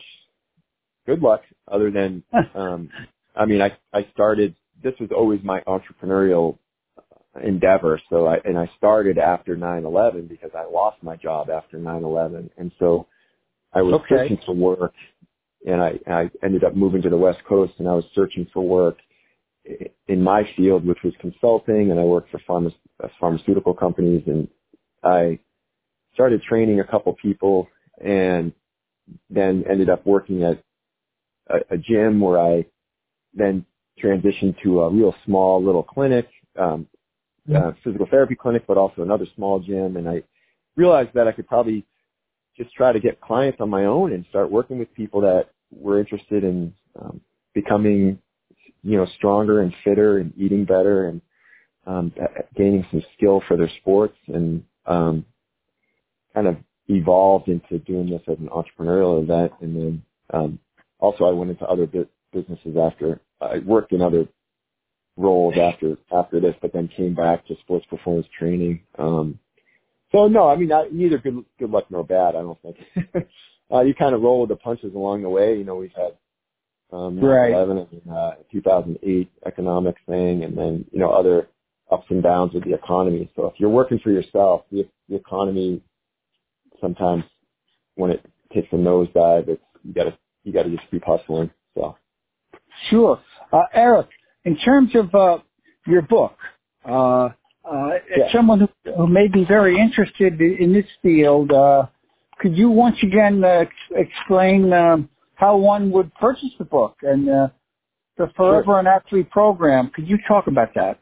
good 1.06 1.20
luck 1.20 1.42
other 1.68 1.90
than, 1.90 2.22
um, 2.54 2.90
I 3.34 3.46
mean, 3.46 3.62
I, 3.62 3.76
I 3.92 4.06
started, 4.12 4.54
this 4.82 4.94
was 5.00 5.10
always 5.14 5.40
my 5.42 5.60
entrepreneurial 5.62 6.58
endeavor. 7.42 8.00
So 8.10 8.26
I, 8.26 8.38
and 8.44 8.58
I 8.58 8.68
started 8.76 9.18
after 9.18 9.56
9-11 9.56 10.28
because 10.28 10.50
I 10.54 10.64
lost 10.70 11.02
my 11.02 11.16
job 11.16 11.48
after 11.50 11.78
9-11. 11.78 12.50
And 12.58 12.72
so 12.78 13.06
I 13.72 13.82
was 13.82 13.94
Okay. 13.94 14.06
searching 14.08 14.38
for 14.44 14.54
work 14.54 14.94
and 15.66 15.82
I, 15.82 15.98
I 16.06 16.30
ended 16.42 16.64
up 16.64 16.74
moving 16.74 17.02
to 17.02 17.10
the 17.10 17.16
West 17.16 17.44
Coast 17.44 17.74
and 17.78 17.88
I 17.88 17.94
was 17.94 18.04
searching 18.14 18.46
for 18.52 18.62
work 18.66 18.98
in 20.08 20.22
my 20.22 20.44
field, 20.56 20.86
which 20.86 20.98
was 21.04 21.14
consulting 21.20 21.90
and 21.90 22.00
I 22.00 22.04
worked 22.04 22.30
for 22.30 22.40
pharma, 22.48 22.74
uh, 23.02 23.08
pharmaceutical 23.20 23.74
companies 23.74 24.22
and 24.26 24.48
I 25.04 25.38
started 26.14 26.42
training 26.42 26.80
a 26.80 26.84
couple 26.84 27.14
people 27.14 27.68
and 28.04 28.52
then 29.28 29.64
ended 29.70 29.90
up 29.90 30.06
working 30.06 30.42
at 30.42 30.62
a, 31.48 31.74
a 31.74 31.78
gym 31.78 32.20
where 32.20 32.38
I 32.40 32.66
then 33.34 33.66
transitioned 34.02 34.56
to 34.62 34.82
a 34.82 34.90
real 34.90 35.14
small 35.26 35.62
little 35.64 35.82
clinic, 35.82 36.28
um, 36.58 36.86
uh, 37.54 37.72
physical 37.84 38.06
therapy 38.10 38.34
clinic, 38.34 38.64
but 38.66 38.78
also 38.78 39.02
another 39.02 39.26
small 39.36 39.60
gym. 39.60 39.96
And 39.96 40.08
I 40.08 40.22
realized 40.76 41.10
that 41.14 41.28
I 41.28 41.32
could 41.32 41.48
probably 41.48 41.86
just 42.62 42.74
try 42.74 42.92
to 42.92 43.00
get 43.00 43.20
clients 43.20 43.58
on 43.60 43.70
my 43.70 43.86
own 43.86 44.12
and 44.12 44.24
start 44.28 44.50
working 44.50 44.78
with 44.78 44.92
people 44.94 45.22
that 45.22 45.46
were 45.70 45.98
interested 45.98 46.44
in 46.44 46.74
um, 47.00 47.20
becoming, 47.54 48.18
you 48.82 48.98
know, 48.98 49.06
stronger 49.16 49.62
and 49.62 49.72
fitter 49.82 50.18
and 50.18 50.32
eating 50.36 50.66
better 50.66 51.06
and 51.06 51.22
um, 51.86 52.12
gaining 52.56 52.84
some 52.90 53.02
skill 53.16 53.42
for 53.48 53.56
their 53.56 53.70
sports 53.80 54.16
and 54.28 54.62
um, 54.86 55.24
kind 56.34 56.46
of 56.46 56.56
evolved 56.88 57.48
into 57.48 57.78
doing 57.78 58.10
this 58.10 58.22
as 58.28 58.36
an 58.38 58.48
entrepreneurial 58.48 59.22
event. 59.22 59.52
And 59.62 59.76
then 59.76 60.02
um, 60.34 60.58
also 60.98 61.24
I 61.24 61.32
went 61.32 61.50
into 61.50 61.64
other 61.64 61.86
bu- 61.86 62.08
businesses 62.32 62.76
after 62.76 63.20
I 63.40 63.58
worked 63.58 63.92
in 63.92 64.02
other 64.02 64.28
roles 65.16 65.54
after 65.56 65.96
after 66.12 66.40
this, 66.40 66.54
but 66.60 66.74
then 66.74 66.88
came 66.94 67.14
back 67.14 67.46
to 67.46 67.56
sports 67.60 67.86
performance 67.88 68.26
training. 68.38 68.82
Um, 68.98 69.38
so 70.12 70.28
no, 70.28 70.48
I 70.48 70.56
mean 70.56 70.72
I, 70.72 70.86
neither 70.90 71.18
good 71.18 71.44
good 71.58 71.70
luck 71.70 71.86
nor 71.90 72.04
bad. 72.04 72.34
I 72.36 72.42
don't 72.42 72.58
think. 72.62 72.76
uh, 73.72 73.80
you 73.82 73.94
kind 73.94 74.14
of 74.14 74.22
roll 74.22 74.40
with 74.40 74.50
the 74.50 74.56
punches 74.56 74.94
along 74.94 75.22
the 75.22 75.28
way. 75.28 75.56
You 75.56 75.64
know, 75.64 75.76
we've 75.76 75.92
had 75.94 76.16
um, 76.92 77.18
Right. 77.20 77.52
9/11 77.52 77.88
and 77.92 78.12
uh, 78.12 78.32
2008 78.52 79.30
economic 79.46 79.96
thing, 80.06 80.44
and 80.44 80.56
then 80.56 80.84
you 80.92 80.98
know 80.98 81.10
other 81.10 81.48
ups 81.90 82.06
and 82.10 82.22
downs 82.22 82.52
with 82.54 82.64
the 82.64 82.74
economy. 82.74 83.30
So 83.36 83.46
if 83.46 83.54
you're 83.58 83.70
working 83.70 83.98
for 83.98 84.10
yourself, 84.10 84.62
the, 84.70 84.88
the 85.08 85.16
economy 85.16 85.82
sometimes 86.80 87.24
when 87.96 88.10
it 88.10 88.24
takes 88.54 88.68
a 88.72 88.76
nosedive, 88.76 89.48
it's 89.48 89.62
you 89.84 89.92
gotta 89.92 90.16
you 90.44 90.52
gotta 90.52 90.70
just 90.70 90.90
keep 90.90 91.04
hustling. 91.04 91.50
So 91.74 91.96
Sure. 92.88 93.20
Uh, 93.52 93.62
Eric, 93.74 94.08
in 94.44 94.56
terms 94.56 94.94
of 94.94 95.14
uh, 95.14 95.38
your 95.86 96.02
book, 96.02 96.36
uh, 96.84 97.30
uh, 97.64 97.90
Yeah. 98.16 98.24
as 98.26 98.32
someone 98.32 98.60
who, 98.60 98.68
who 98.96 99.06
may 99.06 99.28
be 99.28 99.44
very 99.44 99.78
interested 99.78 100.40
in 100.40 100.72
this 100.72 100.86
field, 101.02 101.52
uh, 101.52 101.86
could 102.38 102.56
you 102.56 102.70
once 102.70 102.96
again 103.02 103.44
uh, 103.44 103.48
ex- 103.66 103.72
explain 103.90 104.72
um, 104.72 105.08
how 105.34 105.56
one 105.56 105.90
would 105.92 106.12
purchase 106.14 106.50
the 106.58 106.64
book 106.64 106.96
and 107.02 107.28
uh, 107.28 107.48
the 108.16 108.28
Forever 108.36 108.78
an 108.78 108.86
Athlete 108.86 109.30
program? 109.30 109.90
Could 109.94 110.08
you 110.08 110.18
talk 110.28 110.46
about 110.46 110.74
that? 110.74 110.98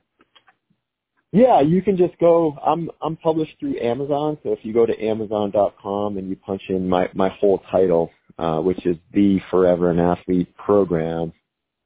yeah, 1.32 1.60
you 1.60 1.82
can 1.82 1.96
just 1.96 2.16
go. 2.18 2.56
I'm 2.64 2.90
I'm 3.02 3.16
published 3.16 3.52
through 3.60 3.78
Amazon, 3.80 4.38
so 4.42 4.52
if 4.52 4.60
you 4.62 4.72
go 4.72 4.86
to 4.86 4.98
Amazon.com 5.04 6.16
and 6.16 6.28
you 6.28 6.36
punch 6.36 6.62
in 6.70 6.88
my 6.88 7.08
my 7.14 7.28
whole 7.28 7.58
title, 7.70 8.10
uh, 8.38 8.60
which 8.60 8.84
is 8.86 8.96
the 9.12 9.38
Forever 9.50 9.90
an 9.90 9.98
Athlete 10.00 10.54
program, 10.56 11.32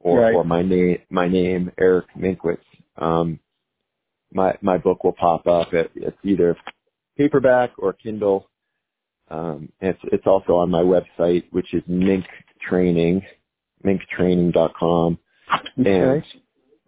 or 0.00 0.20
Right. 0.20 0.34
or 0.34 0.44
my 0.44 0.62
name 0.62 0.98
my 1.10 1.26
name 1.28 1.72
Eric 1.78 2.06
Minkwitz, 2.16 2.58
um, 2.98 3.40
my 4.34 4.56
my 4.60 4.78
book 4.78 5.04
will 5.04 5.12
pop 5.12 5.46
up. 5.46 5.72
It, 5.72 5.90
it's 5.94 6.16
either 6.24 6.56
paperback 7.16 7.72
or 7.78 7.92
Kindle. 7.92 8.48
Um, 9.30 9.70
it's 9.80 10.00
it's 10.04 10.26
also 10.26 10.56
on 10.56 10.70
my 10.70 10.82
website, 10.82 11.44
which 11.50 11.72
is 11.74 11.82
Mink 11.86 12.24
Training, 12.68 13.22
minktraining.com. 13.84 15.18
And 15.76 16.24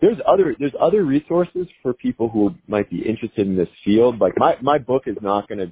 there's 0.01 0.19
other 0.27 0.55
there's 0.59 0.75
other 0.81 1.05
resources 1.05 1.67
for 1.83 1.95
people 1.95 2.29
who 2.29 2.55
might 2.67 2.91
be 2.91 2.99
interested 2.99 3.47
in 3.47 3.57
this 3.57 3.69
field. 3.85 4.21
Like 4.21 4.35
my 4.37 4.57
my 4.61 4.79
book 4.79 5.05
is 5.07 5.17
not 5.23 5.49
gonna 5.49 5.69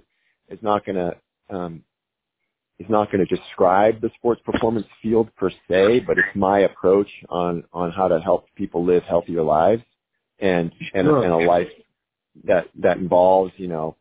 is 0.49 0.59
not 0.63 0.87
gonna 0.87 1.17
um, 1.51 1.83
is 2.79 2.87
not 2.89 3.13
going 3.13 3.25
to 3.25 3.37
describe 3.37 4.01
the 4.01 4.11
sports 4.17 4.41
performance 4.45 4.87
field 5.03 5.29
per 5.37 5.51
se, 5.69 6.01
but 6.01 6.19
it's 6.19 6.35
my 6.35 6.61
approach 6.61 7.09
on 7.29 7.65
on 7.73 7.93
how 7.93 8.09
to 8.09 8.21
help 8.21 8.47
people 8.57 8.85
live 8.85 9.03
healthier 9.05 9.43
lives 9.43 9.83
and 10.43 10.73
and, 10.93 11.07
Sure. 11.07 11.23
and 11.25 11.33
a 11.33 11.37
life 11.39 11.69
that 12.45 12.67
that 12.81 12.99
involves 12.99 13.53
you 13.57 13.69
know 13.69 13.97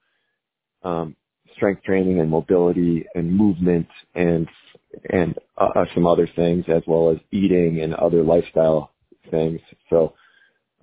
um, 0.83 1.15
strength 1.55 1.83
training 1.83 2.19
and 2.19 2.29
mobility 2.29 3.05
and 3.15 3.31
movement 3.31 3.88
and 4.15 4.48
and 5.10 5.38
uh, 5.57 5.69
uh, 5.75 5.86
some 5.93 6.05
other 6.07 6.27
things 6.36 6.65
as 6.67 6.83
well 6.88 7.12
as 7.12 7.17
eating 7.31 7.79
and 7.81 7.93
other 7.93 8.24
lifestyle 8.24 8.91
things. 9.29 9.62
So. 9.89 10.13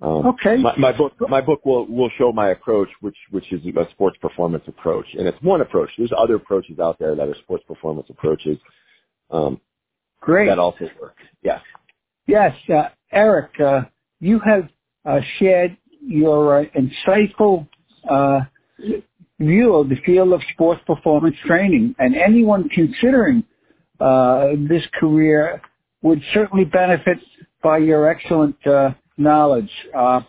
Um, 0.01 0.27
Okay. 0.27 0.55
my, 0.55 0.73
my 0.77 0.91
book, 0.97 1.11
my 1.19 1.41
book 1.41 1.65
will 1.65 1.85
will 1.85 2.09
show 2.17 2.31
my 2.31 2.51
approach, 2.51 2.87
which 3.01 3.17
which 3.31 3.51
is 3.51 3.59
a 3.65 3.89
sports 3.91 4.17
performance 4.21 4.63
approach, 4.65 5.05
and 5.17 5.27
it's 5.27 5.37
one 5.41 5.59
approach. 5.59 5.89
There's 5.97 6.13
other 6.17 6.35
approaches 6.35 6.79
out 6.79 6.97
there 6.99 7.15
that 7.15 7.27
are 7.27 7.35
sports 7.43 7.65
performance 7.67 8.07
approaches 8.09 8.57
um, 9.29 9.59
Great. 10.21 10.47
that 10.47 10.57
also 10.57 10.89
work. 11.01 11.17
Yeah, 11.43 11.59
Yes, 12.29 12.55
uh, 12.71 12.89
Eric, 13.11 13.59
uh, 13.59 13.81
you 14.19 14.39
have 14.45 14.69
shared 15.37 15.77
your 16.01 16.61
uh, 16.61 16.65
insightful 16.75 17.67
uh, 18.09 18.41
view 19.39 19.75
of 19.75 19.89
the 19.89 19.95
field 20.05 20.33
of 20.33 20.41
sports 20.53 20.81
performance 20.85 21.35
training, 21.45 21.95
and 21.99 22.15
anyone 22.15 22.69
considering 22.69 23.43
uh, 23.99 24.49
this 24.67 24.83
career 24.99 25.61
would 26.01 26.21
certainly 26.33 26.65
benefit 26.65 27.17
by 27.61 27.77
your 27.77 28.09
excellent 28.09 28.55
uh, 28.65 28.91
knowledge. 29.17 29.69
Uh, 29.97 30.21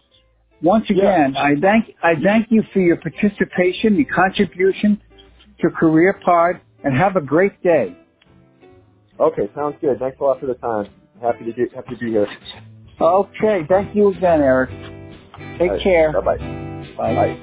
once 0.63 0.85
again, 0.91 1.37
I 1.37 1.55
thank 1.61 1.95
I 2.03 2.13
thank 2.23 2.49
you 2.51 2.63
for 2.73 2.81
your 2.81 2.97
participation, 2.97 3.97
your 3.97 4.15
contribution 4.15 5.01
to 5.61 5.71
Career 5.71 6.19
Pod, 6.25 6.61
and 6.85 6.97
have 6.97 7.17
a 7.17 7.21
great 7.21 7.63
day. 7.63 7.97
Okay, 9.19 9.51
sounds 9.55 9.77
good. 9.81 9.99
Thanks 9.99 10.19
a 10.21 10.25
lot 10.25 10.41
for 10.41 10.47
the 10.47 10.55
time. 10.55 10.89
Happy 11.23 11.45
to 11.45 11.53
get 11.53 11.75
happy 11.75 11.95
to 11.95 12.01
be 12.01 12.11
here. 12.11 12.27
Okay, 13.01 13.67
thank 13.69 13.95
you 13.95 14.11
again, 14.11 14.41
Eric. 14.41 14.71
Take 15.59 15.83
care. 15.83 16.13
Bye 16.13 16.21
bye. 16.21 16.37
Bye. 16.97 17.15
Bye. 17.15 17.41